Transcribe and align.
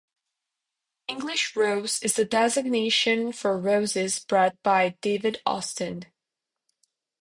"English 1.07 1.55
Rose" 1.55 2.01
is 2.01 2.15
the 2.15 2.25
designation 2.25 3.31
for 3.31 3.55
roses 3.59 4.17
bred 4.17 4.57
by 4.63 4.97
David 4.99 5.39
Austin. 5.45 6.05